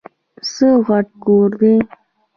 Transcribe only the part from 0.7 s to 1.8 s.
غټ کور دی؟!